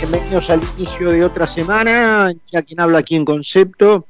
bienvenidos 0.00 0.50
al 0.50 0.60
inicio 0.76 1.10
de 1.10 1.24
otra 1.24 1.46
semana. 1.46 2.34
Ya 2.52 2.62
quien 2.62 2.80
habla 2.80 2.98
aquí 2.98 3.16
en 3.16 3.24
concepto. 3.24 4.04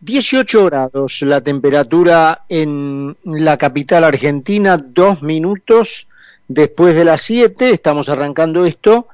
18 0.00 0.64
grados 0.66 1.22
la 1.22 1.40
temperatura 1.40 2.42
en 2.48 3.16
la 3.22 3.56
capital 3.56 4.02
argentina, 4.02 4.76
dos 4.76 5.22
minutos 5.22 6.08
después 6.48 6.96
de 6.96 7.04
las 7.04 7.22
7. 7.22 7.70
Estamos 7.70 8.08
arrancando 8.08 8.66
esto, 8.66 9.06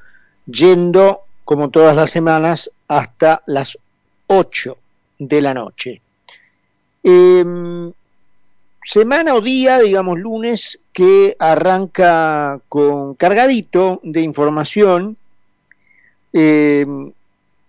yendo 0.46 1.20
como 1.44 1.68
todas 1.68 1.94
las 1.94 2.10
semanas 2.10 2.70
hasta 2.88 3.42
las 3.46 3.76
8 4.26 4.76
de 5.18 5.40
la 5.42 5.52
noche. 5.52 6.00
Em, 7.02 7.92
semana 8.84 9.34
o 9.34 9.40
día, 9.42 9.78
digamos 9.80 10.18
lunes, 10.18 10.80
que 11.00 11.34
arranca 11.38 12.60
con 12.68 13.14
cargadito 13.14 14.00
de 14.02 14.20
información. 14.20 15.16
Eh, 16.30 16.84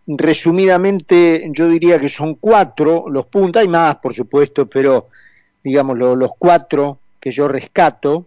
resumidamente, 0.06 1.50
yo 1.54 1.70
diría 1.70 1.98
que 1.98 2.10
son 2.10 2.36
cuatro 2.36 3.06
los 3.08 3.28
puntos, 3.28 3.62
hay 3.62 3.70
más, 3.70 3.96
por 4.00 4.14
supuesto, 4.14 4.66
pero 4.66 5.08
digamos 5.64 5.98
los 5.98 6.32
cuatro 6.38 6.98
que 7.22 7.32
yo 7.32 7.48
rescato 7.48 8.26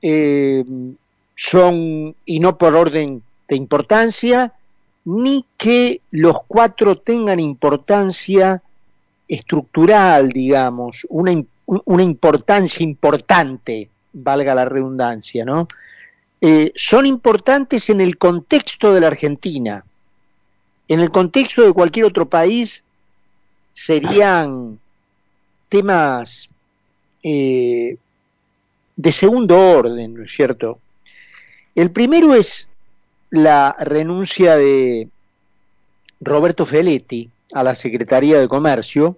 eh, 0.00 0.64
son, 1.34 2.14
y 2.24 2.38
no 2.38 2.56
por 2.56 2.76
orden 2.76 3.20
de 3.48 3.56
importancia, 3.56 4.52
ni 5.06 5.44
que 5.56 6.02
los 6.12 6.36
cuatro 6.46 6.98
tengan 6.98 7.40
importancia 7.40 8.62
estructural, 9.26 10.28
digamos, 10.28 11.04
una, 11.08 11.32
una 11.84 12.02
importancia 12.02 12.82
importante, 12.84 13.88
valga 14.12 14.54
la 14.54 14.64
redundancia, 14.64 15.44
¿no? 15.44 15.68
Eh, 16.40 16.72
son 16.74 17.06
importantes 17.06 17.88
en 17.88 18.00
el 18.00 18.18
contexto 18.18 18.92
de 18.92 19.00
la 19.00 19.06
Argentina. 19.06 19.84
En 20.88 21.00
el 21.00 21.10
contexto 21.10 21.62
de 21.62 21.72
cualquier 21.72 22.06
otro 22.06 22.28
país 22.28 22.82
serían 23.72 24.78
temas 25.68 26.48
eh, 27.22 27.96
de 28.96 29.12
segundo 29.12 29.58
orden, 29.58 30.14
¿no 30.14 30.24
es 30.24 30.32
cierto? 30.32 30.78
El 31.74 31.90
primero 31.90 32.34
es 32.34 32.68
la 33.30 33.74
renuncia 33.78 34.56
de 34.56 35.08
Roberto 36.20 36.66
Feletti 36.66 37.30
a 37.52 37.62
la 37.62 37.74
Secretaría 37.74 38.38
de 38.38 38.48
Comercio, 38.48 39.16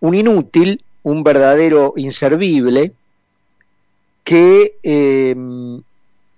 un 0.00 0.14
inútil 0.14 0.82
un 1.04 1.22
verdadero 1.22 1.94
inservible 1.96 2.92
que 4.24 4.76
eh, 4.82 5.36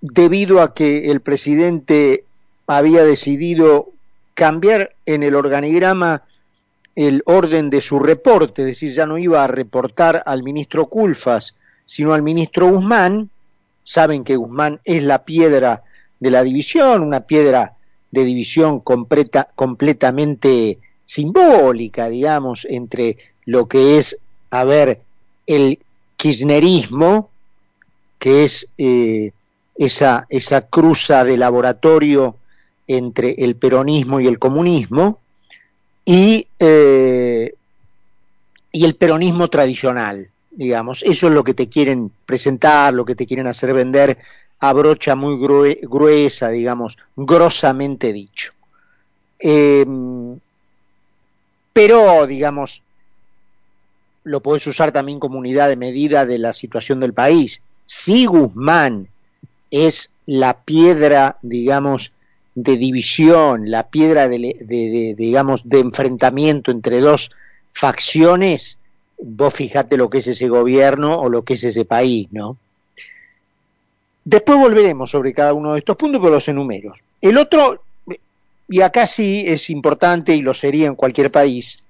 debido 0.00 0.61
a 0.61 0.75
que 0.75 1.11
el 1.11 1.20
presidente 1.20 2.25
había 2.67 3.05
decidido 3.05 3.91
cambiar 4.34 4.92
en 5.06 5.23
el 5.23 5.34
organigrama 5.34 6.23
el 6.95 7.23
orden 7.27 7.70
de 7.70 7.81
su 7.81 7.98
reporte, 7.98 8.62
es 8.62 8.69
decir, 8.69 8.92
ya 8.92 9.06
no 9.06 9.19
iba 9.19 9.45
a 9.45 9.48
reportar 9.48 10.23
al 10.27 10.42
ministro 10.42 10.86
Culfas, 10.86 11.55
sino 11.84 12.12
al 12.12 12.23
ministro 12.23 12.69
Guzmán, 12.70 13.30
saben 13.84 14.25
que 14.25 14.36
Guzmán 14.36 14.80
es 14.84 15.03
la 15.05 15.25
piedra 15.25 15.84
de 16.19 16.30
la 16.30 16.42
división, 16.42 17.03
una 17.03 17.20
piedra 17.20 17.75
de 18.11 18.25
división 18.25 18.80
completa, 18.80 19.48
completamente 19.55 20.78
simbólica, 21.05 22.08
digamos, 22.08 22.67
entre 22.69 23.19
lo 23.45 23.69
que 23.69 23.98
es 23.98 24.19
a 24.50 24.64
ver 24.64 25.00
el 25.47 25.78
kirchnerismo, 26.16 27.30
que 28.18 28.45
es 28.45 28.68
eh, 28.79 29.33
esa, 29.77 30.27
esa 30.29 30.62
cruza 30.62 31.24
de 31.24 31.36
laboratorio 31.36 32.36
entre 32.86 33.33
el 33.39 33.57
peronismo 33.57 34.20
y 34.20 34.27
el 34.27 34.39
comunismo, 34.39 35.20
y, 36.05 36.46
eh, 36.58 37.52
y 38.73 38.84
el 38.84 38.95
peronismo 38.95 39.48
tradicional, 39.48 40.29
digamos. 40.51 41.02
Eso 41.02 41.27
es 41.27 41.33
lo 41.33 41.45
que 41.45 41.55
te 41.55 41.68
quieren 41.68 42.11
presentar, 42.24 42.95
lo 42.95 43.05
que 43.05 43.17
te 43.17 43.27
quieren 43.27 43.48
hacer 43.48 43.74
vender 43.74 44.18
a 44.61 44.73
brocha 44.73 45.14
muy 45.14 45.39
gruesa, 45.39 46.48
digamos, 46.48 46.96
grosamente 47.17 48.13
dicho. 48.13 48.52
Em, 49.39 50.39
pero, 51.73 52.27
digamos, 52.27 52.83
lo 54.27 54.41
podés 54.41 54.67
usar 54.67 54.91
también 54.91 55.20
como 55.20 55.39
unidad 55.39 55.69
de 55.69 55.77
medida 55.77 56.27
de 56.27 56.39
la 56.39 56.53
situación 56.53 56.98
del 56.98 57.13
país. 57.13 57.63
Si 57.87 58.27
Guzmán 58.27 59.07
es 59.70 60.11
la 60.27 60.55
piedra, 60.55 61.37
digamos, 61.42 62.11
de 62.57 62.77
división, 62.77 63.70
la 63.70 63.85
piedra 63.85 64.29
de, 64.29 65.14
digamos, 65.17 65.69
de 65.69 65.79
enfrentamiento 65.79 66.73
entre 66.73 66.98
dos 66.98 67.31
facciones, 67.73 68.79
vos 69.17 69.55
fijate 69.55 69.97
lo 69.97 70.11
que 70.11 70.19
es 70.19 70.27
ese 70.27 70.48
gobierno 70.48 71.20
o 71.20 71.29
lo 71.29 71.43
que 71.43 71.55
es 71.55 71.63
ese 71.63 71.85
país, 71.85 72.27
¿no? 72.33 72.57
Después 74.25 74.58
volveremos 74.58 75.08
sobre 75.08 75.33
cada 75.33 75.55
uno 75.55 75.75
de 75.75 75.79
estos 75.79 75.97
puntos, 75.97 76.20
pero 76.20 76.35
los 76.35 76.48
enumero. 76.48 76.95
El 77.20 77.39
otro, 77.39 77.81
y 78.69 78.81
acá 78.81 79.07
sí 79.07 79.45
es 79.47 79.70
importante 79.70 80.35
y 80.35 80.43
lo 80.43 80.53
sería 80.53 80.89
en 80.89 80.97
cualquier 80.97 81.31
país, 81.31 81.81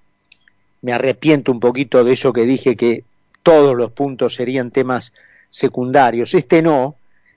me 0.86 0.92
arrepiento 0.92 1.50
un 1.50 1.58
poquito 1.58 2.04
de 2.04 2.12
eso 2.12 2.32
que 2.32 2.42
dije 2.42 2.76
que 2.76 3.02
todos 3.42 3.74
los 3.74 3.90
puntos 3.90 4.36
serían 4.36 4.70
temas 4.70 5.12
secundarios. 5.50 6.32
Este 6.32 6.62
no, 6.62 6.94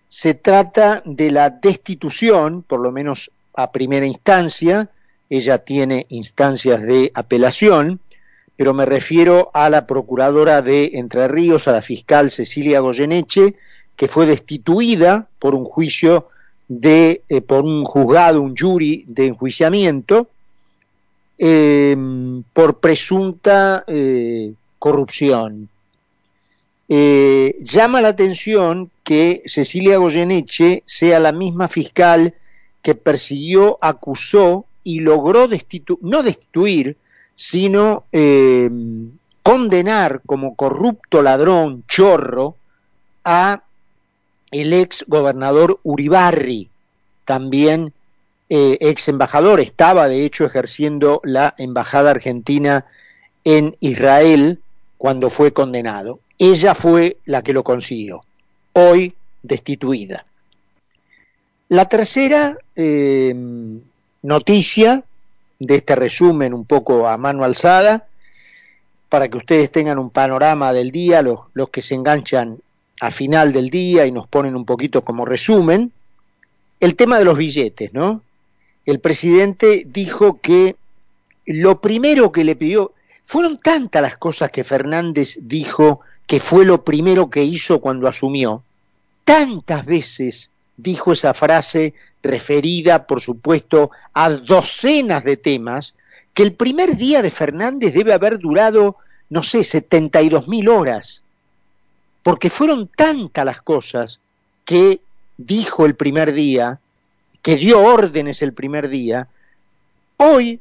se 0.07 0.35
trata 0.35 1.01
de 1.03 1.31
la 1.31 1.49
destitución, 1.49 2.61
por 2.61 2.79
lo 2.79 2.91
menos 2.91 3.31
a 3.55 3.71
primera 3.71 4.05
instancia, 4.05 4.89
ella 5.31 5.57
tiene 5.57 6.05
instancias 6.09 6.83
de 6.83 7.11
apelación, 7.15 7.99
pero 8.55 8.75
me 8.75 8.85
refiero 8.85 9.49
a 9.55 9.67
la 9.71 9.87
procuradora 9.87 10.61
de 10.61 10.91
Entre 10.93 11.27
Ríos, 11.27 11.67
a 11.67 11.71
la 11.71 11.81
fiscal 11.81 12.29
Cecilia 12.29 12.81
Goyeneche, 12.81 13.55
que 13.95 14.07
fue 14.07 14.27
destituida 14.27 15.27
por 15.39 15.55
un 15.55 15.65
juicio 15.65 16.27
de, 16.67 17.23
eh, 17.27 17.41
por 17.41 17.65
un 17.65 17.83
juzgado, 17.83 18.43
un 18.43 18.55
jury 18.55 19.05
de 19.07 19.25
enjuiciamiento, 19.25 20.27
Em, 21.41 22.43
por 22.51 22.79
presunta 22.79 23.85
eh, 23.87 24.51
corrupción. 24.77 25.69
Eh, 26.89 27.55
llama 27.61 28.01
la 28.01 28.09
atención 28.09 28.91
que 29.05 29.43
Cecilia 29.45 29.99
Goyeneche 29.99 30.83
sea 30.85 31.17
la 31.21 31.31
misma 31.31 31.69
fiscal 31.69 32.33
que 32.81 32.93
persiguió, 32.93 33.77
acusó 33.79 34.65
y 34.83 34.99
logró 34.99 35.47
destituir, 35.47 35.99
no 36.01 36.23
destituir, 36.23 36.97
sino 37.37 38.03
em, 38.11 39.11
condenar 39.41 40.21
como 40.25 40.55
corrupto 40.55 41.21
ladrón, 41.21 41.85
chorro, 41.87 42.55
a 43.23 43.63
el 44.51 44.73
ex 44.73 45.05
gobernador 45.07 45.79
Uribarri, 45.83 46.69
también 47.23 47.93
eh, 48.49 48.77
ex 48.81 49.07
embajador, 49.07 49.59
estaba 49.59 50.07
de 50.07 50.25
hecho 50.25 50.45
ejerciendo 50.45 51.21
la 51.23 51.53
embajada 51.57 52.11
argentina 52.11 52.85
en 53.43 53.75
Israel 53.79 54.59
cuando 54.97 55.29
fue 55.29 55.53
condenado. 55.53 56.19
Ella 56.37 56.73
fue 56.73 57.17
la 57.25 57.43
que 57.43 57.53
lo 57.53 57.63
consiguió, 57.63 58.23
hoy 58.73 59.13
destituida. 59.43 60.25
La 61.67 61.85
tercera 61.85 62.57
eh, 62.75 63.35
noticia 64.23 65.03
de 65.59 65.75
este 65.75 65.95
resumen 65.95 66.53
un 66.53 66.65
poco 66.65 67.07
a 67.07 67.17
mano 67.17 67.43
alzada, 67.43 68.07
para 69.09 69.27
que 69.27 69.37
ustedes 69.37 69.71
tengan 69.71 69.99
un 69.99 70.09
panorama 70.09 70.71
del 70.73 70.91
día, 70.91 71.21
los, 71.21 71.41
los 71.53 71.69
que 71.69 71.81
se 71.81 71.95
enganchan 71.95 72.59
a 73.01 73.11
final 73.11 73.53
del 73.53 73.69
día 73.69 74.05
y 74.05 74.11
nos 74.11 74.27
ponen 74.27 74.55
un 74.55 74.65
poquito 74.65 75.03
como 75.03 75.25
resumen, 75.25 75.91
el 76.79 76.95
tema 76.95 77.17
de 77.17 77.25
los 77.25 77.37
billetes, 77.37 77.93
¿no? 77.93 78.21
El 78.91 78.99
presidente 78.99 79.83
dijo 79.85 80.39
que 80.41 80.75
lo 81.45 81.79
primero 81.81 82.31
que 82.31 82.43
le 82.43 82.55
pidió, 82.55 82.93
fueron 83.25 83.59
tantas 83.59 84.01
las 84.01 84.17
cosas 84.17 84.49
que 84.49 84.63
Fernández 84.63 85.37
dijo 85.41 86.01
que 86.25 86.39
fue 86.39 86.65
lo 86.65 86.83
primero 86.83 87.29
que 87.29 87.43
hizo 87.43 87.79
cuando 87.81 88.07
asumió, 88.07 88.63
tantas 89.23 89.85
veces 89.85 90.49
dijo 90.77 91.11
esa 91.11 91.33
frase 91.33 91.93
referida, 92.23 93.05
por 93.05 93.21
supuesto, 93.21 93.91
a 94.13 94.29
docenas 94.29 95.23
de 95.23 95.37
temas, 95.37 95.93
que 96.33 96.43
el 96.43 96.53
primer 96.53 96.97
día 96.97 97.21
de 97.21 97.31
Fernández 97.31 97.93
debe 97.93 98.13
haber 98.13 98.39
durado, 98.39 98.95
no 99.29 99.43
sé, 99.43 99.63
72 99.63 100.47
mil 100.47 100.67
horas, 100.69 101.21
porque 102.23 102.49
fueron 102.49 102.87
tantas 102.87 103.45
las 103.45 103.61
cosas 103.61 104.19
que 104.65 105.01
dijo 105.37 105.85
el 105.85 105.95
primer 105.95 106.33
día, 106.33 106.79
que 107.41 107.55
dio 107.55 107.81
órdenes 107.81 108.41
el 108.41 108.53
primer 108.53 108.89
día, 108.89 109.27
hoy 110.17 110.59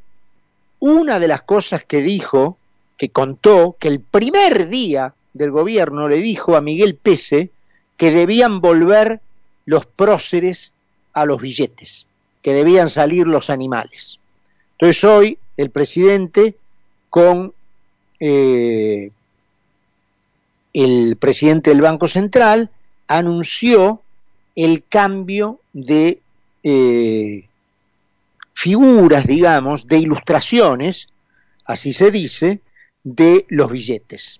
una 0.79 1.19
de 1.19 1.27
las 1.27 1.41
cosas 1.41 1.83
que 1.83 2.01
dijo, 2.01 2.57
que 2.97 3.09
contó, 3.09 3.75
que 3.79 3.89
el 3.89 3.99
primer 3.99 4.69
día 4.69 5.13
del 5.33 5.51
gobierno 5.51 6.07
le 6.07 6.17
dijo 6.17 6.55
a 6.55 6.61
Miguel 6.61 6.95
Pese 6.95 7.49
que 7.97 8.11
debían 8.11 8.61
volver 8.61 9.19
los 9.65 9.85
próceres 9.85 10.71
a 11.13 11.25
los 11.25 11.41
billetes, 11.41 12.05
que 12.41 12.53
debían 12.53 12.89
salir 12.89 13.27
los 13.27 13.49
animales. 13.49 14.19
Entonces 14.73 15.03
hoy 15.03 15.37
el 15.57 15.69
presidente 15.69 16.55
con 17.09 17.53
eh, 18.19 19.11
el 20.73 21.17
presidente 21.17 21.71
del 21.71 21.81
Banco 21.81 22.07
Central 22.07 22.69
anunció 23.07 24.01
el 24.55 24.83
cambio 24.87 25.59
de 25.73 26.19
eh, 26.63 27.45
figuras, 28.53 29.25
digamos, 29.25 29.87
de 29.87 29.99
ilustraciones, 29.99 31.09
así 31.65 31.93
se 31.93 32.11
dice, 32.11 32.61
de 33.03 33.45
los 33.49 33.71
billetes, 33.71 34.39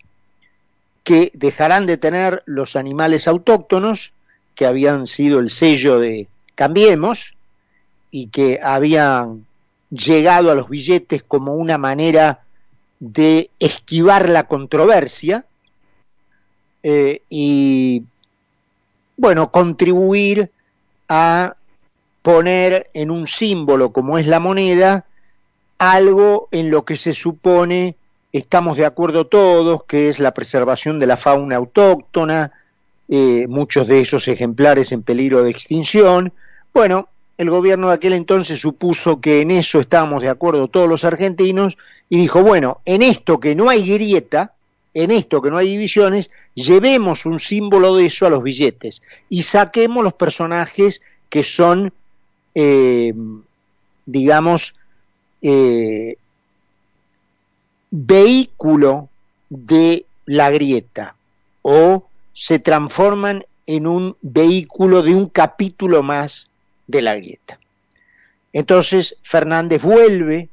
que 1.03 1.31
dejarán 1.33 1.85
de 1.85 1.97
tener 1.97 2.43
los 2.45 2.75
animales 2.75 3.27
autóctonos, 3.27 4.11
que 4.55 4.65
habían 4.65 5.07
sido 5.07 5.39
el 5.39 5.49
sello 5.49 5.99
de 5.99 6.27
Cambiemos, 6.55 7.33
y 8.11 8.27
que 8.27 8.59
habían 8.61 9.45
llegado 9.89 10.51
a 10.51 10.55
los 10.55 10.69
billetes 10.69 11.23
como 11.23 11.53
una 11.53 11.77
manera 11.77 12.41
de 12.99 13.49
esquivar 13.59 14.29
la 14.29 14.43
controversia 14.43 15.45
eh, 16.83 17.21
y, 17.29 18.03
bueno, 19.17 19.51
contribuir 19.51 20.51
a 21.07 21.55
poner 22.21 22.87
en 22.93 23.11
un 23.11 23.27
símbolo 23.27 23.91
como 23.91 24.17
es 24.17 24.27
la 24.27 24.39
moneda 24.39 25.05
algo 25.77 26.49
en 26.51 26.71
lo 26.71 26.83
que 26.83 26.97
se 26.97 27.13
supone 27.13 27.95
estamos 28.31 28.77
de 28.77 28.85
acuerdo 28.85 29.27
todos, 29.27 29.83
que 29.85 30.09
es 30.09 30.19
la 30.19 30.33
preservación 30.33 30.99
de 30.99 31.07
la 31.07 31.17
fauna 31.17 31.55
autóctona, 31.55 32.51
eh, 33.07 33.47
muchos 33.47 33.87
de 33.87 34.01
esos 34.01 34.27
ejemplares 34.27 34.91
en 34.91 35.01
peligro 35.01 35.43
de 35.43 35.49
extinción. 35.49 36.31
Bueno, 36.73 37.09
el 37.37 37.49
gobierno 37.49 37.87
de 37.87 37.95
aquel 37.95 38.13
entonces 38.13 38.59
supuso 38.59 39.19
que 39.19 39.41
en 39.41 39.51
eso 39.51 39.79
estábamos 39.79 40.21
de 40.21 40.29
acuerdo 40.29 40.67
todos 40.67 40.87
los 40.87 41.03
argentinos 41.03 41.77
y 42.09 42.17
dijo, 42.17 42.43
bueno, 42.43 42.81
en 42.85 43.01
esto 43.01 43.39
que 43.39 43.55
no 43.55 43.69
hay 43.69 43.89
grieta, 43.89 44.53
en 44.93 45.11
esto 45.11 45.41
que 45.41 45.49
no 45.49 45.57
hay 45.57 45.69
divisiones, 45.69 46.29
llevemos 46.53 47.25
un 47.25 47.39
símbolo 47.39 47.95
de 47.95 48.07
eso 48.07 48.25
a 48.25 48.29
los 48.29 48.43
billetes 48.43 49.01
y 49.29 49.43
saquemos 49.43 50.03
los 50.03 50.13
personajes 50.13 51.01
que 51.29 51.43
son, 51.43 51.93
eh, 52.61 53.13
digamos, 54.05 54.75
eh, 55.41 56.17
vehículo 57.89 59.07
de 59.49 60.05
la 60.25 60.51
grieta 60.51 61.15
o 61.61 62.05
se 62.33 62.59
transforman 62.59 63.45
en 63.65 63.87
un 63.87 64.17
vehículo 64.21 65.03
de 65.03 65.15
un 65.15 65.29
capítulo 65.29 66.03
más 66.03 66.49
de 66.85 67.01
la 67.01 67.15
grieta. 67.15 67.59
Entonces 68.51 69.15
Fernández 69.23 69.81
vuelve 69.81 70.49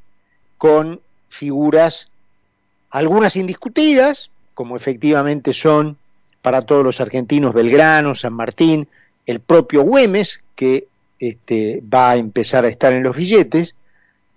con 0.58 1.00
figuras, 1.28 2.08
algunas 2.90 3.34
indiscutidas, 3.34 4.30
como 4.54 4.76
efectivamente 4.76 5.52
son 5.52 5.96
para 6.40 6.62
todos 6.62 6.84
los 6.84 7.00
argentinos 7.00 7.52
Belgrano, 7.52 8.14
San 8.14 8.34
Martín, 8.34 8.86
el 9.26 9.40
propio 9.40 9.82
Güemes, 9.82 10.40
que 10.54 10.86
este, 11.18 11.82
va 11.82 12.12
a 12.12 12.16
empezar 12.16 12.64
a 12.64 12.68
estar 12.68 12.92
en 12.92 13.02
los 13.02 13.16
billetes, 13.16 13.74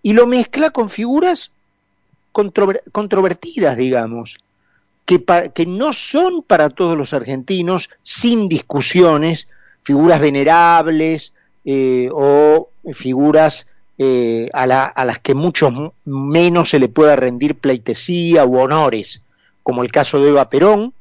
y 0.01 0.13
lo 0.13 0.27
mezcla 0.27 0.69
con 0.69 0.89
figuras 0.89 1.51
controvertidas, 2.31 3.75
digamos, 3.75 4.37
que, 5.05 5.65
no 5.65 5.91
son 5.93 6.43
para 6.43 6.69
todos 6.69 6.97
los 6.97 7.13
argentinos, 7.13 7.89
sin 8.03 8.47
discusiones, 8.47 9.47
figuras 9.81 10.21
venerables 10.21 11.33
eh, 11.65 12.09
o 12.13 12.69
figuras 12.93 13.65
eh, 13.97 14.49
a, 14.53 14.65
las 14.67 15.19
que 15.19 15.33
mucho 15.33 15.93
menos 16.05 16.69
se 16.69 16.79
le 16.79 16.89
pueda 16.89 17.15
rendir 17.15 17.55
pleitesía 17.55 18.45
u 18.45 18.59
honores, 18.59 19.21
como 19.63 19.83
el 19.83 19.91
caso 19.91 20.19
de 20.19 20.29
Eva 20.29 20.49
Perón, 20.49 20.93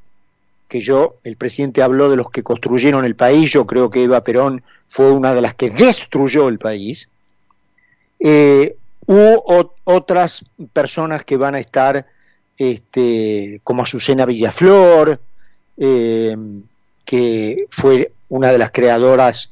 que 0.68 0.80
yo, 0.80 1.16
el 1.24 1.36
presidente 1.36 1.82
habló 1.82 2.10
de 2.10 2.16
los 2.16 2.30
que 2.30 2.42
construyeron 2.42 3.04
el 3.04 3.16
país, 3.16 3.50
yo 3.50 3.66
creo 3.66 3.90
que 3.90 4.04
Eva 4.04 4.22
Perón 4.22 4.62
fue 4.86 5.10
una 5.10 5.34
de 5.34 5.40
las 5.40 5.54
que 5.54 5.70
destruyó 5.70 6.48
el 6.48 6.58
país, 6.58 7.08
eh, 8.20 8.76
u 9.06 9.42
otras 9.84 10.44
personas 10.72 11.24
que 11.24 11.38
van 11.38 11.54
a 11.54 11.60
estar, 11.60 12.06
este, 12.58 13.60
como 13.64 13.82
Azucena 13.82 14.26
Villaflor, 14.26 15.18
eh, 15.78 16.36
que 17.04 17.64
fue 17.70 18.12
una 18.28 18.52
de 18.52 18.58
las 18.58 18.70
creadoras 18.70 19.50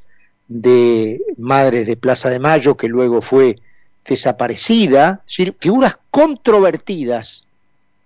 de 0.49 1.23
Madres 1.39 1.87
de 1.87 1.97
Plaza 1.97 2.29
de 2.29 2.39
Mayo, 2.39 2.77
que 2.77 2.89
luego 2.89 3.23
fue 3.23 3.59
desaparecida, 4.05 5.23
figuras 5.27 5.97
controvertidas 6.11 7.46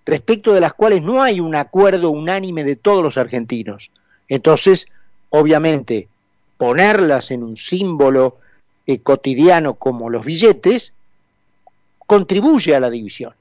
respecto 0.07 0.53
de 0.53 0.61
las 0.61 0.73
cuales 0.73 1.03
no 1.03 1.23
hay 1.23 1.41
un 1.41 1.55
acuerdo 1.55 2.11
unánime 2.11 2.65
de 2.65 2.77
todos 2.77 3.03
los 3.03 3.17
argentinos. 3.17 3.91
Entonces, 4.29 4.87
obviamente, 5.31 6.09
ponerlas 6.57 7.31
en 7.31 7.43
un 7.43 7.57
símbolo 7.57 8.39
eh, 8.87 8.99
cotidiano 8.99 9.75
como 9.75 10.11
los 10.11 10.25
billetes 10.25 10.93
contribuye 12.07 12.75
a 12.75 12.81
la 12.81 12.91
división. 12.91 13.35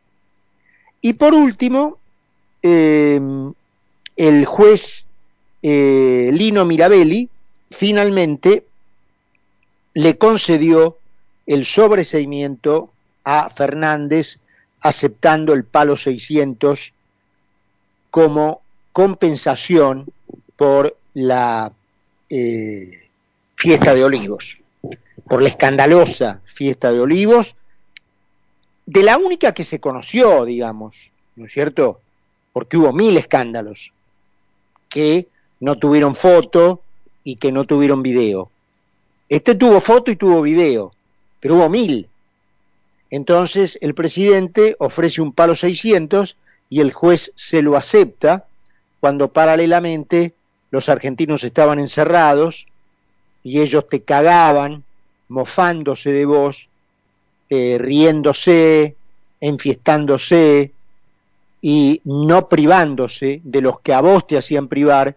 Y 1.01 1.13
por 1.13 1.33
último, 1.33 1.97
eh, 2.61 3.19
el 4.15 4.45
juez 4.45 5.05
eh, 5.61 6.29
Lino 6.33 6.65
Mirabelli 6.65 7.29
finalmente 7.71 8.65
le 9.93 10.17
concedió 10.17 10.97
el 11.47 11.65
sobreseimiento 11.65 12.91
a 13.23 13.49
Fernández 13.49 14.39
aceptando 14.81 15.53
el 15.53 15.63
palo 15.63 15.97
600 15.97 16.93
como 18.11 18.61
compensación 18.91 20.05
por 20.55 20.95
la 21.13 21.71
eh, 22.29 22.91
fiesta 23.55 23.93
de 23.93 24.03
olivos, 24.03 24.57
por 25.27 25.41
la 25.41 25.49
escandalosa 25.49 26.41
fiesta 26.45 26.91
de 26.91 26.99
olivos 26.99 27.55
de 28.89 29.03
la 29.03 29.19
única 29.19 29.53
que 29.53 29.63
se 29.63 29.79
conoció, 29.79 30.45
digamos, 30.45 31.11
¿no 31.35 31.45
es 31.45 31.53
cierto? 31.53 32.01
Porque 32.51 32.75
hubo 32.75 32.91
mil 32.91 33.15
escándalos 33.17 33.91
que 34.89 35.27
no 35.59 35.75
tuvieron 35.75 36.15
foto 36.15 36.81
y 37.23 37.35
que 37.35 37.51
no 37.51 37.65
tuvieron 37.65 38.01
video. 38.01 38.49
Este 39.27 39.53
tuvo 39.53 39.79
foto 39.79 40.09
y 40.09 40.15
tuvo 40.15 40.41
video, 40.41 40.91
pero 41.39 41.57
hubo 41.57 41.69
mil. 41.69 42.09
Entonces 43.11 43.77
el 43.81 43.93
presidente 43.95 44.75
ofrece 44.79 45.21
un 45.21 45.33
palo 45.33 45.55
600 45.55 46.35
y 46.69 46.81
el 46.81 46.93
juez 46.93 47.31
se 47.35 47.61
lo 47.61 47.75
acepta 47.75 48.45
cuando 48.99 49.31
paralelamente 49.31 50.33
los 50.71 50.89
argentinos 50.89 51.43
estaban 51.43 51.79
encerrados 51.79 52.67
y 53.43 53.61
ellos 53.61 53.87
te 53.89 54.01
cagaban, 54.01 54.83
mofándose 55.27 56.11
de 56.11 56.25
vos 56.25 56.67
eh, 57.49 57.77
riéndose, 57.79 58.95
enfiestándose 59.41 60.71
y 61.61 62.01
no 62.03 62.47
privándose 62.47 63.41
de 63.43 63.61
los 63.61 63.79
que 63.79 63.93
a 63.93 64.01
vos 64.01 64.27
te 64.27 64.37
hacían 64.37 64.67
privar 64.67 65.15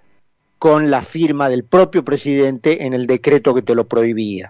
con 0.58 0.90
la 0.90 1.02
firma 1.02 1.48
del 1.48 1.64
propio 1.64 2.04
presidente 2.04 2.86
en 2.86 2.94
el 2.94 3.06
decreto 3.06 3.54
que 3.54 3.62
te 3.62 3.74
lo 3.74 3.84
prohibía. 3.84 4.48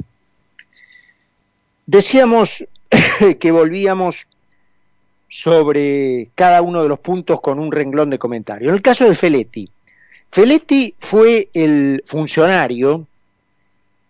Decíamos 1.86 2.66
que 3.40 3.52
volvíamos 3.52 4.26
sobre 5.28 6.28
cada 6.34 6.60
uno 6.60 6.82
de 6.82 6.88
los 6.88 6.98
puntos 6.98 7.40
con 7.40 7.58
un 7.58 7.72
renglón 7.72 8.10
de 8.10 8.18
comentario. 8.18 8.68
En 8.68 8.74
el 8.74 8.82
caso 8.82 9.08
de 9.08 9.14
Feletti, 9.14 9.68
Feletti 10.30 10.94
fue 10.98 11.48
el 11.54 12.02
funcionario 12.06 13.06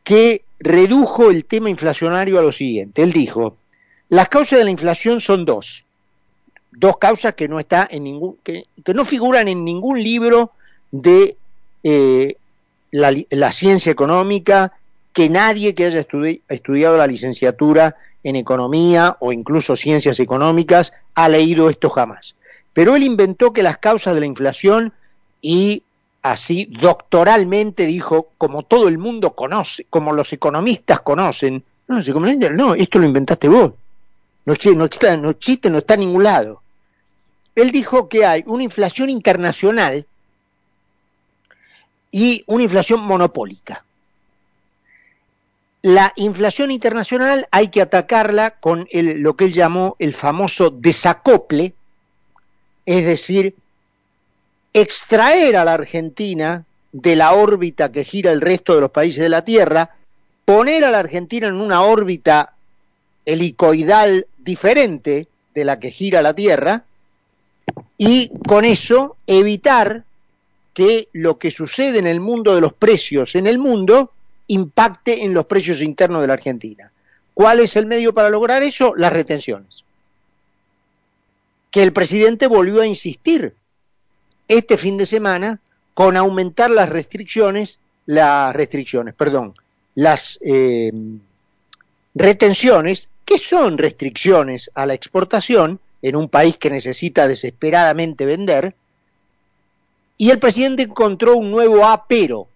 que 0.04 0.42
redujo 0.58 1.30
el 1.30 1.44
tema 1.44 1.70
inflacionario 1.70 2.38
a 2.38 2.42
lo 2.42 2.52
siguiente. 2.52 3.02
Él 3.02 3.12
dijo, 3.12 3.56
las 4.08 4.28
causas 4.28 4.58
de 4.58 4.64
la 4.64 4.70
inflación 4.70 5.20
son 5.20 5.44
dos. 5.44 5.84
Dos 6.70 6.96
causas 6.98 7.34
que 7.34 7.48
no, 7.48 7.58
está 7.58 7.86
en 7.90 8.04
ningún, 8.04 8.36
que, 8.42 8.64
no 8.94 9.04
figuran 9.04 9.48
en 9.48 9.64
ningún 9.64 10.02
libro 10.02 10.52
de 10.90 11.36
eh, 11.82 12.36
la, 12.90 13.52
ciencia 13.52 13.92
económica, 13.92 14.72
que 15.12 15.28
nadie 15.28 15.74
que 15.74 15.86
haya 15.86 16.04
estudiado 16.48 16.96
la 16.96 17.06
licenciatura 17.06 17.96
en 18.25 18.37
economía 18.37 19.17
o 19.21 19.33
incluso 19.33 19.76
ciencias 19.76 20.21
económicas 20.21 20.93
ha 21.14 21.29
leído 21.29 21.69
esto 21.69 21.91
jamás. 21.91 22.37
Pero 22.73 22.97
él 22.97 23.02
inventó 23.02 23.52
que 23.52 23.62
las 23.62 23.79
causas 23.79 24.14
de 24.14 24.21
la 24.21 24.26
inflación 24.26 24.93
y 25.41 25.83
así 26.23 26.69
doctoralmente 26.81 27.87
dijo, 27.87 28.29
como 28.38 28.62
todo 28.62 28.88
el 28.88 28.99
mundo 28.99 29.35
conoce, 29.35 29.87
como 29.91 30.12
los 30.12 30.33
economistas 30.33 31.00
conocen, 31.00 31.64
no, 31.88 32.00
no, 32.00 32.75
esto 32.75 32.99
lo 32.99 33.07
inventaste 33.07 33.49
vos. 33.49 33.73
No, 34.45 34.55
no, 34.75 34.85
existe, 34.85 35.17
no 35.19 35.31
existe, 35.31 35.71
no 35.71 35.79
está 35.79 35.95
en 35.95 36.00
ningún 36.00 36.25
lado. 36.25 36.62
Él 37.55 37.71
dijo 37.71 38.09
que 38.09 38.25
hay 38.25 38.43
una 38.47 38.62
inflación 38.62 39.11
internacional 39.11 40.07
y 42.11 42.45
una 42.47 42.62
inflación 42.62 43.00
monopólica. 43.00 43.85
La 45.82 46.12
inflación 46.14 46.70
internacional 46.70 47.48
hay 47.50 47.68
que 47.68 47.82
atacarla 47.82 48.52
con 48.52 48.88
lo 48.92 49.36
que 49.36 49.46
él 49.46 49.52
llamó 49.52 49.96
el 49.98 50.14
famoso 50.14 50.70
desacople, 50.70 51.74
es 52.86 53.04
decir, 53.04 53.56
extraer 54.72 55.56
a 55.56 55.64
la 55.64 55.74
Argentina 55.74 56.64
de 56.92 57.16
la 57.16 57.32
órbita 57.32 57.90
que 57.90 58.04
gira 58.04 58.30
el 58.30 58.40
resto 58.40 58.74
de 58.74 58.80
los 58.80 58.90
países 58.90 59.22
de 59.22 59.28
la 59.28 59.44
Tierra, 59.44 59.90
poner 60.44 60.84
a 60.84 60.90
la 60.92 61.00
Argentina 61.00 61.48
en 61.48 61.54
una 61.54 61.82
órbita 61.82 62.54
helicoidal 63.24 64.26
diferente 64.38 65.26
de 65.54 65.64
la 65.64 65.80
que 65.80 65.90
gira 65.90 66.22
la 66.22 66.34
Tierra 66.34 66.84
y 67.98 68.30
con 68.46 68.64
eso 68.64 69.16
evitar 69.26 70.04
que 70.74 71.08
lo 71.12 71.38
que 71.38 71.50
sucede 71.50 71.98
en 71.98 72.06
el 72.06 72.20
mundo 72.20 72.54
de 72.54 72.60
los 72.60 72.72
precios 72.72 73.34
en 73.34 73.46
el 73.46 73.58
mundo 73.58 74.12
impacte 74.52 75.25
en 75.25 75.32
los 75.32 75.47
precios 75.47 75.80
internos 75.80 76.21
de 76.21 76.26
la 76.26 76.35
Argentina. 76.35 76.92
¿Cuál 77.32 77.61
es 77.61 77.75
el 77.76 77.87
medio 77.87 78.12
para 78.12 78.28
lograr 78.28 78.62
eso? 78.62 78.94
Las 78.97 79.12
retenciones. 79.12 79.82
Que 81.71 81.82
el 81.82 81.94
presidente 81.94 82.47
volvió 82.47 82.82
a 82.82 82.87
insistir 82.87 83.54
este 84.49 84.76
fin 84.76 84.99
de 84.99 85.06
semana 85.06 85.59
con 85.94 86.18
aumentar 86.18 86.71
las 86.71 86.90
restricciones, 86.90 87.78
las 88.04 88.54
restricciones, 88.54 89.14
perdón, 89.14 89.54
las 89.94 90.38
eh, 90.42 90.92
retenciones, 92.14 93.09
que 93.25 93.38
son 93.38 93.78
restricciones 93.78 94.71
a 94.75 94.85
la 94.85 94.92
exportación 94.92 95.80
en 96.02 96.16
un 96.16 96.28
país 96.28 96.59
que 96.59 96.68
necesita 96.68 97.26
desesperadamente 97.26 98.26
vender, 98.26 98.75
y 100.18 100.30
el 100.30 100.38
presidente 100.38 100.82
encontró 100.82 101.37
un 101.37 101.50
nuevo 101.50 101.87
apero, 101.87 102.49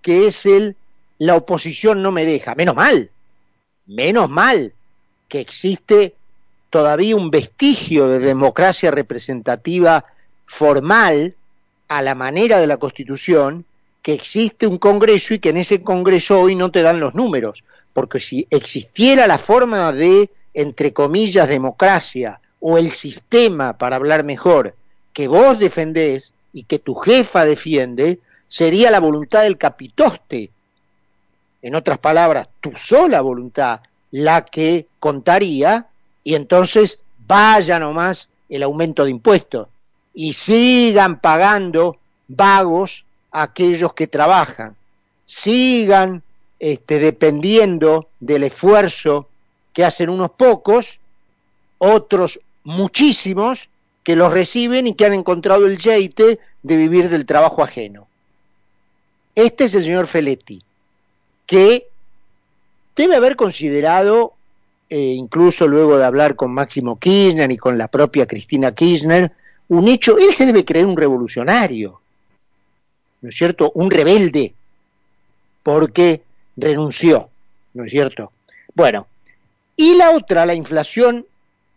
que 0.00 0.26
es 0.26 0.46
el 0.46 0.76
la 1.22 1.36
oposición 1.36 2.02
no 2.02 2.10
me 2.10 2.24
deja. 2.24 2.56
Menos 2.56 2.74
mal, 2.74 3.08
menos 3.86 4.28
mal 4.28 4.72
que 5.28 5.38
existe 5.38 6.16
todavía 6.68 7.14
un 7.14 7.30
vestigio 7.30 8.08
de 8.08 8.18
democracia 8.18 8.90
representativa 8.90 10.04
formal 10.46 11.36
a 11.86 12.02
la 12.02 12.16
manera 12.16 12.58
de 12.58 12.66
la 12.66 12.78
Constitución, 12.78 13.64
que 14.02 14.14
existe 14.14 14.66
un 14.66 14.78
Congreso 14.78 15.34
y 15.34 15.38
que 15.38 15.50
en 15.50 15.58
ese 15.58 15.84
Congreso 15.84 16.40
hoy 16.40 16.56
no 16.56 16.72
te 16.72 16.82
dan 16.82 16.98
los 16.98 17.14
números, 17.14 17.62
porque 17.92 18.18
si 18.18 18.48
existiera 18.50 19.28
la 19.28 19.38
forma 19.38 19.92
de, 19.92 20.28
entre 20.54 20.92
comillas, 20.92 21.48
democracia 21.48 22.40
o 22.58 22.78
el 22.78 22.90
sistema, 22.90 23.78
para 23.78 23.94
hablar 23.94 24.24
mejor, 24.24 24.74
que 25.12 25.28
vos 25.28 25.60
defendés 25.60 26.32
y 26.52 26.64
que 26.64 26.80
tu 26.80 26.96
jefa 26.96 27.44
defiende, 27.44 28.18
sería 28.48 28.90
la 28.90 28.98
voluntad 28.98 29.42
del 29.42 29.56
capitoste, 29.56 30.50
en 31.62 31.76
otras 31.76 31.98
palabras, 31.98 32.48
tu 32.60 32.76
sola 32.76 33.20
voluntad 33.20 33.80
la 34.10 34.44
que 34.44 34.86
contaría 34.98 35.86
y 36.24 36.34
entonces 36.34 36.98
vaya 37.26 37.78
nomás 37.78 38.28
el 38.48 38.64
aumento 38.64 39.04
de 39.04 39.12
impuestos 39.12 39.68
y 40.12 40.34
sigan 40.34 41.20
pagando 41.20 41.96
vagos 42.28 43.04
aquellos 43.30 43.94
que 43.94 44.08
trabajan, 44.08 44.76
sigan 45.24 46.22
este, 46.58 46.98
dependiendo 46.98 48.08
del 48.20 48.44
esfuerzo 48.44 49.28
que 49.72 49.84
hacen 49.84 50.10
unos 50.10 50.32
pocos, 50.32 50.98
otros 51.78 52.40
muchísimos 52.64 53.68
que 54.02 54.16
los 54.16 54.32
reciben 54.32 54.86
y 54.86 54.94
que 54.94 55.06
han 55.06 55.14
encontrado 55.14 55.66
el 55.66 55.78
jeite 55.78 56.38
de 56.62 56.76
vivir 56.76 57.08
del 57.08 57.24
trabajo 57.24 57.62
ajeno. 57.62 58.06
Este 59.34 59.64
es 59.64 59.74
el 59.74 59.84
señor 59.84 60.08
Feletti 60.08 60.62
que 61.46 61.86
debe 62.96 63.16
haber 63.16 63.36
considerado, 63.36 64.34
eh, 64.90 64.98
incluso 64.98 65.66
luego 65.66 65.98
de 65.98 66.04
hablar 66.04 66.36
con 66.36 66.52
Máximo 66.52 66.98
Kirchner 66.98 67.50
y 67.50 67.56
con 67.56 67.78
la 67.78 67.88
propia 67.88 68.26
Cristina 68.26 68.74
Kirchner, 68.74 69.32
un 69.68 69.88
hecho, 69.88 70.18
él 70.18 70.32
se 70.32 70.46
debe 70.46 70.64
creer 70.64 70.86
un 70.86 70.96
revolucionario, 70.96 72.00
¿no 73.22 73.28
es 73.28 73.36
cierto? 73.36 73.72
Un 73.74 73.90
rebelde, 73.90 74.52
porque 75.62 76.22
renunció, 76.56 77.30
¿no 77.74 77.84
es 77.84 77.90
cierto? 77.90 78.32
Bueno, 78.74 79.06
y 79.76 79.94
la 79.96 80.10
otra, 80.10 80.44
la 80.44 80.54
inflación 80.54 81.26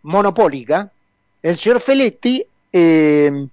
monopólica, 0.03 0.91
el 1.41 1.57
señor 1.57 1.81
Feletti 1.81 2.45
eh, 2.73 3.47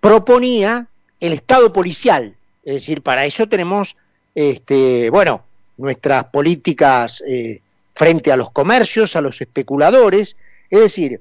proponía 0.00 0.86
el 1.18 1.32
Estado 1.32 1.72
policial, 1.72 2.34
es 2.64 2.74
decir, 2.74 3.02
para 3.02 3.24
eso 3.24 3.48
tenemos, 3.48 3.96
este, 4.34 5.10
bueno, 5.10 5.44
nuestras 5.76 6.24
políticas 6.26 7.22
eh, 7.26 7.60
frente 7.94 8.32
a 8.32 8.36
los 8.36 8.50
comercios, 8.50 9.16
a 9.16 9.20
los 9.20 9.40
especuladores. 9.40 10.36
Es 10.70 10.80
decir, 10.80 11.20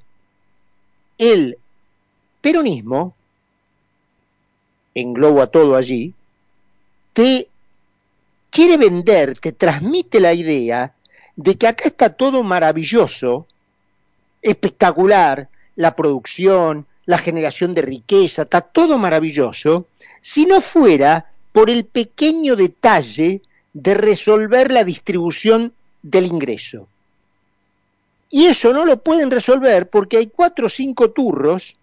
el 1.18 1.58
peronismo, 2.42 3.16
englobo 4.94 5.42
a 5.42 5.48
todo 5.48 5.76
allí, 5.76 6.14
te 7.14 7.48
quiere 8.50 8.78
vender, 8.78 9.40
te 9.40 9.52
transmite 9.52 10.20
la 10.20 10.34
idea 10.34 10.94
de 11.36 11.56
que 11.56 11.68
acá 11.68 11.86
está 11.86 12.10
todo 12.10 12.44
maravilloso, 12.44 13.48
espectacular, 14.42 15.50
la 15.76 15.96
producción, 15.96 16.86
la 17.06 17.18
generación 17.18 17.74
de 17.74 17.82
riqueza, 17.82 18.44
está 18.44 18.62
todo 18.62 18.98
maravilloso, 18.98 19.88
si 20.20 20.46
no 20.46 20.62
fuera 20.62 21.31
por 21.52 21.70
el 21.70 21.86
pequeño 21.86 22.56
detalle 22.56 23.42
de 23.74 23.94
resolver 23.94 24.72
la 24.72 24.84
distribución 24.84 25.74
del 26.02 26.26
ingreso. 26.26 26.88
Y 28.30 28.46
eso 28.46 28.74
no 28.74 28.86
lo 28.86 28.98
pueden 28.98 29.30
resolver 29.30 29.90
porque 29.90 30.18
hay 30.18 30.28
cuatro 30.28 30.68
o 30.68 30.70
cinco 30.70 31.12
turros 31.12 31.76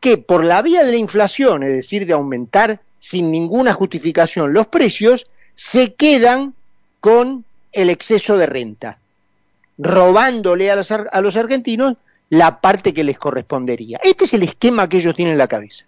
que 0.00 0.18
por 0.18 0.44
la 0.44 0.62
vía 0.62 0.84
de 0.84 0.92
la 0.92 0.96
inflación, 0.96 1.62
es 1.64 1.70
decir, 1.70 2.06
de 2.06 2.12
aumentar 2.12 2.80
sin 2.98 3.30
ninguna 3.30 3.72
justificación 3.72 4.52
los 4.52 4.68
precios, 4.68 5.26
se 5.54 5.94
quedan 5.94 6.54
con 7.00 7.44
el 7.72 7.90
exceso 7.90 8.36
de 8.36 8.46
renta, 8.46 8.98
robándole 9.78 10.70
a 10.70 10.76
los, 10.76 10.90
a 10.90 11.20
los 11.20 11.36
argentinos 11.36 11.96
la 12.30 12.60
parte 12.60 12.94
que 12.94 13.04
les 13.04 13.18
correspondería. 13.18 13.98
Este 14.02 14.24
es 14.24 14.34
el 14.34 14.42
esquema 14.42 14.88
que 14.88 14.98
ellos 14.98 15.14
tienen 15.14 15.32
en 15.32 15.38
la 15.38 15.48
cabeza. 15.48 15.86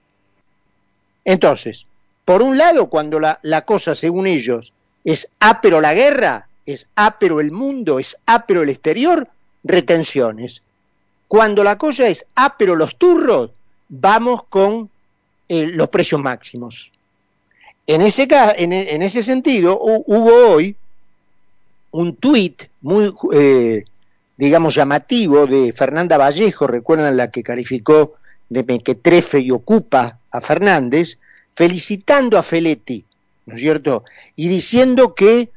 Entonces, 1.24 1.86
por 2.28 2.42
un 2.42 2.58
lado, 2.58 2.90
cuando 2.90 3.18
la, 3.18 3.64
cosa, 3.64 3.94
según 3.94 4.26
ellos, 4.26 4.74
es 5.02 5.30
ápero 5.40 5.80
la 5.80 5.94
guerra, 5.94 6.46
es 6.66 6.86
ápero 6.94 7.40
el 7.40 7.50
mundo, 7.52 7.98
es 7.98 8.18
ápero 8.26 8.62
el 8.62 8.68
exterior, 8.68 9.26
retenciones. 9.64 10.60
Cuando 11.26 11.64
la 11.64 11.78
cosa 11.78 12.06
es 12.06 12.26
ápero 12.34 12.76
los 12.76 12.96
turros, 12.96 13.52
vamos 13.88 14.42
con 14.50 14.90
eh, 15.48 15.68
los 15.68 15.88
precios 15.88 16.20
máximos. 16.20 16.92
En 17.86 18.02
ese, 18.02 18.28
en, 18.58 18.74
en 18.74 19.00
ese 19.00 19.22
sentido, 19.22 19.80
hubo 19.80 20.52
hoy 20.52 20.76
un 21.92 22.14
tuit 22.14 22.64
muy, 22.82 23.10
eh, 23.32 23.84
digamos, 24.36 24.74
llamativo 24.74 25.46
de 25.46 25.72
Fernanda 25.72 26.18
Vallejo, 26.18 26.66
recuerdan 26.66 27.16
la 27.16 27.30
que 27.30 27.42
calificó 27.42 28.16
de 28.50 28.64
mequetrefe 28.64 29.40
y 29.40 29.50
ocupa 29.50 30.18
a 30.30 30.42
Fernández, 30.42 31.16
felicitando 31.58 32.38
a 32.38 32.44
Feletti 32.44 33.04
¿no 33.46 33.56
es 33.56 33.60
cierto? 33.60 34.04
Y 34.36 34.48
diciendo 34.48 35.16
que 35.16 35.50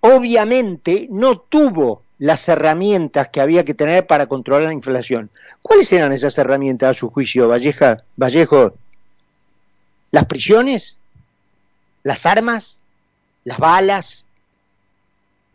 obviamente 0.00 1.06
no 1.10 1.38
tuvo 1.38 2.00
las 2.18 2.48
herramientas 2.48 3.28
que 3.28 3.42
había 3.42 3.62
que 3.62 3.74
tener 3.74 4.06
para 4.06 4.26
controlar 4.26 4.68
la 4.68 4.72
inflación. 4.72 5.28
¿Cuáles 5.60 5.92
eran 5.92 6.12
esas 6.12 6.38
herramientas 6.38 6.90
a 6.90 6.98
su 6.98 7.10
juicio, 7.10 7.46
Valleja, 7.46 8.04
Vallejo? 8.16 8.74
¿Las 10.12 10.24
prisiones? 10.24 10.96
¿Las 12.04 12.24
armas? 12.24 12.80
¿Las 13.44 13.58
balas? 13.58 14.26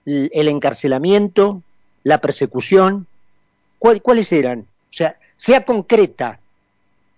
¿El 0.06 0.50
encarcelamiento? 0.50 1.64
¿La 2.04 2.22
persecución? 2.22 3.08
¿Cuáles 3.80 4.32
eran? 4.34 4.60
O 4.60 4.94
sea, 4.94 5.18
sea 5.36 5.66
concreta 5.66 6.40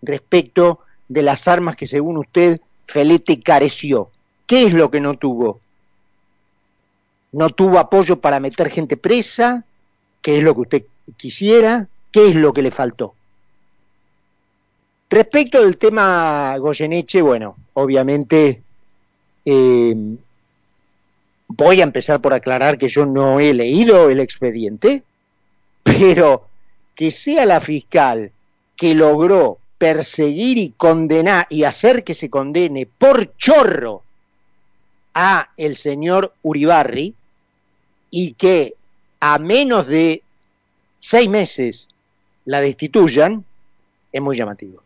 respecto 0.01 0.79
de 1.11 1.23
las 1.23 1.47
armas 1.49 1.75
que 1.75 1.87
según 1.87 2.17
usted 2.17 2.61
Felete 2.87 3.41
careció. 3.41 4.09
¿Qué 4.47 4.63
es 4.63 4.73
lo 4.73 4.89
que 4.89 5.01
no 5.01 5.15
tuvo? 5.15 5.59
No 7.33 7.49
tuvo 7.49 7.79
apoyo 7.79 8.21
para 8.21 8.39
meter 8.39 8.69
gente 8.69 8.95
presa, 8.95 9.65
¿qué 10.21 10.37
es 10.37 10.43
lo 10.43 10.55
que 10.55 10.61
usted 10.61 10.83
quisiera? 11.17 11.87
¿Qué 12.11 12.29
es 12.29 12.35
lo 12.35 12.53
que 12.53 12.61
le 12.61 12.71
faltó? 12.71 13.13
Respecto 15.09 15.61
del 15.61 15.77
tema 15.77 16.55
Goyeneche, 16.57 17.21
bueno, 17.21 17.57
obviamente 17.73 18.61
eh, 19.43 19.95
voy 21.49 21.81
a 21.81 21.83
empezar 21.83 22.21
por 22.21 22.33
aclarar 22.33 22.77
que 22.77 22.87
yo 22.87 23.05
no 23.05 23.41
he 23.41 23.53
leído 23.53 24.09
el 24.09 24.21
expediente, 24.21 25.03
pero 25.83 26.47
que 26.95 27.11
sea 27.11 27.45
la 27.45 27.59
fiscal 27.59 28.31
que 28.77 28.93
logró 28.95 29.60
perseguir 29.81 30.59
y 30.59 30.69
condenar 30.77 31.47
y 31.49 31.63
hacer 31.63 32.03
que 32.03 32.13
se 32.13 32.29
condene 32.29 32.85
por 32.85 33.35
chorro 33.35 34.03
a 35.15 35.49
el 35.57 35.75
señor 35.75 36.35
Uribarri, 36.43 37.15
y 38.11 38.33
que 38.33 38.75
a 39.19 39.39
menos 39.39 39.87
de 39.87 40.21
seis 40.99 41.27
meses 41.27 41.87
la 42.45 42.61
destituyan, 42.61 43.43
es 44.11 44.21
muy 44.21 44.37
llamativo. 44.37 44.83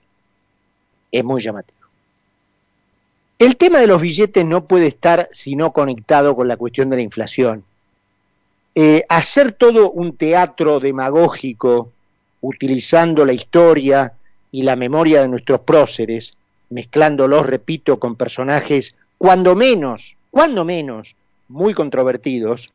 Es 1.12 1.26
muy 1.26 1.42
llamativo. 1.42 1.90
El 3.38 3.58
tema 3.58 3.80
de 3.80 3.88
los 3.88 4.02
billetes 4.02 4.46
no 4.46 4.64
puede 4.64 4.88
estar 4.88 5.28
sino 5.34 5.74
conectado 5.74 6.38
con 6.38 6.48
la 6.48 6.56
cuestión 6.56 6.90
de 6.90 6.96
la 6.96 7.02
inflación. 7.02 7.66
Eh, 8.74 9.04
hacer 9.10 9.52
todo 9.52 9.92
un 9.92 10.16
teatro 10.16 10.80
demagógico 10.80 11.92
utilizando 12.40 13.26
la 13.26 13.34
historia 13.34 14.14
y 14.56 14.62
la 14.62 14.78
memoria 14.78 15.22
de 15.22 15.28
nuestros 15.28 15.60
próceres, 15.60 16.34
mezclándolos, 16.70 17.46
repito, 17.46 18.00
con 18.00 18.16
personajes 18.16 18.96
cuando 19.18 19.54
menos, 19.54 20.16
cuando 20.32 20.64
menos, 20.64 21.18
muy 21.50 21.74
controvertidos, 21.74 22.72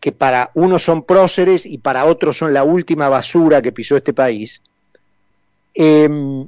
que 0.00 0.12
para 0.12 0.50
unos 0.52 0.82
son 0.82 1.02
próceres 1.04 1.64
y 1.64 1.78
para 1.78 2.04
otros 2.04 2.36
son 2.36 2.52
la 2.52 2.62
última 2.62 3.08
basura 3.08 3.62
que 3.62 3.72
pisó 3.72 3.96
este 3.96 4.12
país, 4.12 4.60
em, 5.72 6.46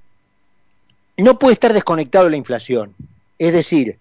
no 1.17 1.39
puede 1.39 1.55
estar 1.55 1.73
desconectado 1.73 2.27
de 2.27 2.33
la 2.33 2.37
inflación. 2.37 2.95
Es 3.39 3.55
decir, 3.55 3.97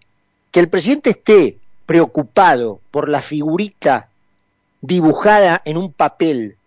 que 0.52 0.60
el 0.60 0.68
presidente 0.68 1.12
esté 1.12 1.58
preocupado 1.86 2.82
por 2.92 3.08
la 3.08 3.22
figurita 3.22 4.10
dibujada 4.82 5.62
en 5.64 5.78
un 5.78 5.94
papel 5.94 6.58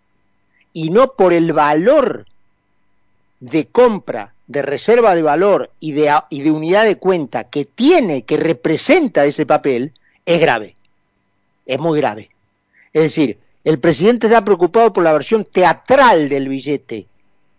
y 0.73 0.89
no 0.89 1.11
por 1.11 1.31
el 1.31 1.53
valor 1.53 2.25
de 3.39 3.67
compra, 3.67 4.33
de 4.47 4.61
reserva 4.61 5.15
de 5.15 5.21
valor 5.21 5.71
y 5.79 5.91
de, 5.91 6.51
unidad 6.51 6.85
de 6.85 6.97
cuenta 6.97 7.45
que 7.45 7.65
tiene, 7.65 8.23
que 8.23 8.37
representa 8.37 9.25
ese 9.25 9.45
papel, 9.45 9.93
es 10.25 10.39
grave. 10.39 10.75
Es 11.65 11.79
muy 11.79 11.99
grave. 11.99 12.29
Es 12.93 13.03
decir, 13.03 13.37
el 13.63 13.79
presidente 13.79 14.27
está 14.27 14.43
preocupado 14.45 14.93
por 14.93 15.03
la 15.03 15.13
versión 15.13 15.45
teatral 15.45 16.29
del 16.29 16.47
billete, 16.47 17.07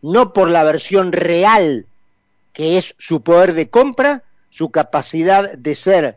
no 0.02 0.32
por 0.32 0.48
la 0.48 0.64
versión 0.64 1.12
real, 1.12 1.86
que 2.52 2.78
es 2.78 2.94
su 2.98 3.20
poder 3.20 3.54
de 3.54 3.68
compra 3.68 4.22
su 4.50 4.70
capacidad 4.70 5.52
de 5.52 5.74
ser 5.74 6.16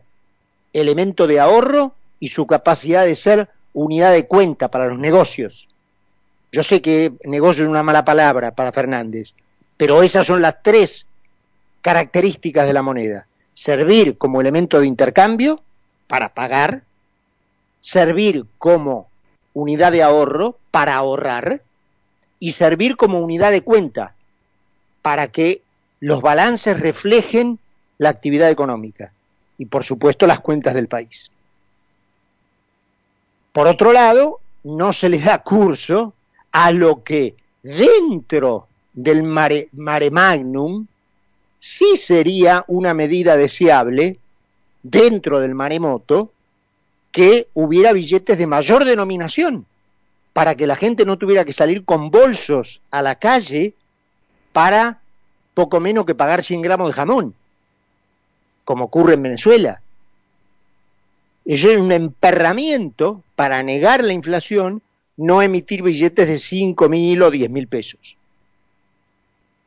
elemento 0.72 1.26
de 1.26 1.38
ahorro 1.38 1.94
y 2.18 2.28
su 2.28 2.46
capacidad 2.46 3.04
de 3.04 3.14
ser 3.14 3.48
unidad 3.72 4.12
de 4.12 4.26
cuenta 4.26 4.68
para 4.68 4.86
los 4.86 4.98
negocios. 4.98 5.68
Yo 6.50 6.62
sé 6.62 6.82
que 6.82 7.12
negocio 7.24 7.64
es 7.64 7.70
una 7.70 7.82
mala 7.82 8.04
palabra 8.04 8.50
para 8.50 8.72
Fernández, 8.72 9.34
pero 9.76 10.02
esas 10.02 10.26
son 10.26 10.42
las 10.42 10.62
tres 10.62 11.06
características 11.80 12.66
de 12.66 12.72
la 12.72 12.82
moneda. 12.82 13.26
Servir 13.54 14.16
como 14.18 14.40
elemento 14.40 14.80
de 14.80 14.86
intercambio 14.86 15.62
para 16.06 16.30
pagar, 16.30 16.82
servir 17.80 18.46
como 18.58 19.08
unidad 19.54 19.92
de 19.92 20.02
ahorro 20.02 20.56
para 20.70 20.94
ahorrar 20.96 21.62
y 22.38 22.52
servir 22.52 22.96
como 22.96 23.20
unidad 23.20 23.50
de 23.50 23.62
cuenta 23.62 24.14
para 25.02 25.28
que 25.28 25.62
los 26.00 26.22
balances 26.22 26.80
reflejen 26.80 27.58
la 27.98 28.08
actividad 28.08 28.50
económica 28.50 29.12
y, 29.58 29.66
por 29.66 29.84
supuesto, 29.84 30.26
las 30.26 30.40
cuentas 30.40 30.74
del 30.74 30.88
país. 30.88 31.30
Por 33.52 33.66
otro 33.66 33.92
lado, 33.92 34.40
no 34.64 34.92
se 34.92 35.08
le 35.08 35.18
da 35.18 35.42
curso 35.42 36.14
a 36.50 36.70
lo 36.70 37.02
que 37.02 37.36
dentro 37.62 38.66
del 38.92 39.22
mare, 39.22 39.68
magnum 39.72 40.86
sí 41.60 41.96
sería 41.96 42.64
una 42.68 42.94
medida 42.94 43.36
deseable 43.36 44.18
dentro 44.82 45.40
del 45.40 45.54
maremoto 45.54 46.32
que 47.10 47.48
hubiera 47.54 47.92
billetes 47.92 48.38
de 48.38 48.46
mayor 48.46 48.84
denominación 48.84 49.66
para 50.32 50.54
que 50.54 50.66
la 50.66 50.76
gente 50.76 51.04
no 51.04 51.18
tuviera 51.18 51.44
que 51.44 51.52
salir 51.52 51.84
con 51.84 52.10
bolsos 52.10 52.80
a 52.90 53.02
la 53.02 53.16
calle 53.16 53.74
para 54.52 55.00
poco 55.54 55.78
menos 55.80 56.06
que 56.06 56.14
pagar 56.14 56.42
100 56.42 56.62
gramos 56.62 56.88
de 56.88 56.94
jamón 56.94 57.34
como 58.64 58.84
ocurre 58.84 59.14
en 59.14 59.22
Venezuela. 59.22 59.82
Eso 61.44 61.70
es 61.70 61.78
un 61.78 61.92
emperramiento 61.92 63.22
para 63.34 63.62
negar 63.62 64.04
la 64.04 64.12
inflación, 64.12 64.82
no 65.16 65.42
emitir 65.42 65.82
billetes 65.82 66.28
de 66.28 66.38
5 66.38 66.88
mil 66.88 67.22
o 67.22 67.30
10 67.30 67.50
mil 67.50 67.66
pesos. 67.66 68.16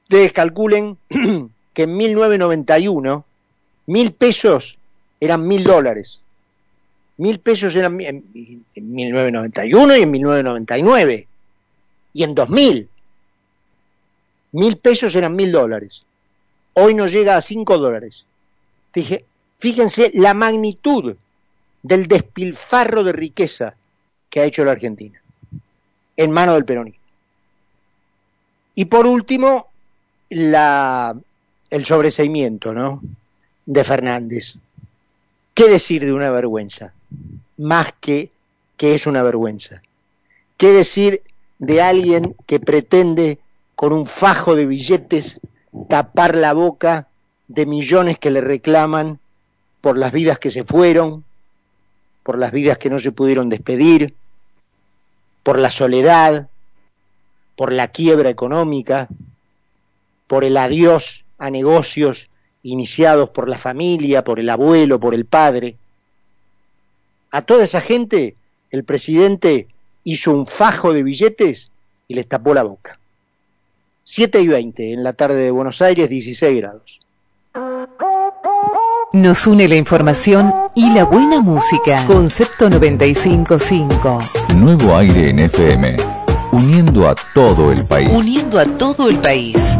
Ustedes 0.05 0.33
calculen 0.33 0.97
que 1.73 1.83
en 1.83 1.97
1991 1.97 3.25
mil 3.87 4.11
pesos 4.13 4.77
eran 5.19 5.47
mil 5.47 5.63
dólares. 5.63 6.19
Mil 7.17 7.39
pesos 7.39 7.75
eran 7.75 7.99
en, 8.01 8.23
1991 8.75 9.97
y 9.97 10.01
en 10.03 10.11
1999. 10.11 11.27
Y 12.13 12.23
en 12.23 12.35
2000. 12.35 12.89
Mil 14.51 14.77
pesos 14.77 15.15
eran 15.15 15.35
mil 15.35 15.51
dólares. 15.51 16.03
Hoy 16.73 16.93
nos 16.93 17.11
llega 17.11 17.37
a 17.37 17.41
5 17.41 17.77
dólares. 17.77 18.25
Dije, 18.93 19.25
fíjense 19.57 20.11
la 20.13 20.33
magnitud 20.33 21.15
del 21.81 22.07
despilfarro 22.07 23.03
de 23.03 23.11
riqueza 23.11 23.75
que 24.29 24.41
ha 24.41 24.45
hecho 24.45 24.63
la 24.65 24.71
Argentina 24.71 25.19
en 26.17 26.31
mano 26.31 26.53
del 26.53 26.65
peronismo. 26.65 27.01
Y 28.75 28.85
por 28.85 29.07
último, 29.07 29.69
la, 30.35 31.15
el 31.69 31.85
sobreseimiento 31.85 32.73
¿no? 32.73 33.01
de 33.65 33.83
Fernández. 33.85 34.55
¿Qué 35.53 35.69
decir 35.69 36.03
de 36.03 36.11
una 36.11 36.29
vergüenza? 36.29 36.91
Más 37.57 37.93
que 38.01 38.31
que 38.75 38.95
es 38.95 39.07
una 39.07 39.23
vergüenza. 39.23 39.81
¿Qué 40.57 40.73
decir 40.73 41.21
de 41.59 41.81
alguien 41.81 42.35
que 42.47 42.59
pretende 42.59 43.39
con 43.75 43.93
un 43.93 44.05
fajo 44.05 44.55
de 44.55 44.65
billetes 44.65 45.39
tapar 45.87 46.35
la 46.35 46.51
boca 46.51 47.07
de 47.47 47.65
millones 47.65 48.19
que 48.19 48.31
le 48.31 48.41
reclaman 48.41 49.19
por 49.79 49.97
las 49.97 50.11
vidas 50.11 50.37
que 50.37 50.51
se 50.51 50.65
fueron, 50.65 51.23
por 52.23 52.37
las 52.37 52.51
vidas 52.51 52.77
que 52.77 52.89
no 52.89 52.99
se 52.99 53.13
pudieron 53.13 53.47
despedir, 53.47 54.13
por 55.43 55.59
la 55.59 55.71
soledad, 55.71 56.49
por 57.55 57.71
la 57.71 57.87
quiebra 57.87 58.29
económica, 58.29 59.07
por 60.27 60.43
el 60.43 60.57
adiós 60.57 61.23
a 61.37 61.49
negocios 61.49 62.29
iniciados 62.63 63.29
por 63.29 63.47
la 63.47 63.57
familia, 63.57 64.23
por 64.23 64.39
el 64.39 64.49
abuelo, 64.49 64.99
por 64.99 65.13
el 65.13 65.25
padre. 65.25 65.75
A 67.31 67.43
toda 67.43 67.65
esa 67.65 67.81
gente 67.81 68.35
el 68.71 68.83
presidente 68.83 69.67
hizo 70.03 70.31
un 70.31 70.47
fajo 70.47 70.93
de 70.93 71.03
billetes 71.03 71.69
y 72.07 72.15
les 72.15 72.27
tapó 72.27 72.53
la 72.53 72.63
boca. 72.63 72.99
7 74.03 74.41
y 74.41 74.47
20 74.47 74.93
en 74.93 75.03
la 75.03 75.13
tarde 75.13 75.35
de 75.35 75.51
Buenos 75.51 75.81
Aires, 75.81 76.09
16 76.09 76.57
grados. 76.57 76.99
Nos 79.13 79.47
une 79.47 79.67
la 79.67 79.75
información 79.75 80.53
y 80.75 80.93
la 80.93 81.05
buena 81.05 81.39
música. 81.39 82.05
Concepto 82.05 82.69
955. 82.69 84.19
Nuevo 84.55 84.95
aire 84.95 85.29
en 85.29 85.39
FM. 85.39 85.97
Uniendo 86.51 87.07
a 87.07 87.15
todo 87.33 87.71
el 87.71 87.85
país. 87.85 88.09
Uniendo 88.13 88.59
a 88.59 88.65
todo 88.65 89.09
el 89.09 89.17
país. 89.19 89.77